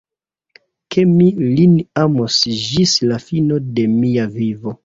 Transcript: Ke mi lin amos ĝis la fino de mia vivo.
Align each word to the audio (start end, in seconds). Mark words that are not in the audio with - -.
Ke 0.95 1.03
mi 1.09 1.27
lin 1.59 1.75
amos 2.05 2.39
ĝis 2.65 2.97
la 3.13 3.23
fino 3.29 3.63
de 3.79 3.89
mia 3.97 4.29
vivo. 4.41 4.79